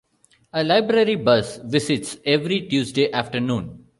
[0.53, 3.85] A library bus visits every Tuesday afternoon.